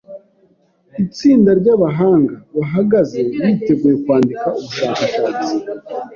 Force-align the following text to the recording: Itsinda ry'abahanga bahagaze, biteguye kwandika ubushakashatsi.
Itsinda 1.03 1.49
ry'abahanga 1.59 2.35
bahagaze, 2.57 3.17
biteguye 3.43 3.95
kwandika 4.03 4.47
ubushakashatsi. 4.57 5.51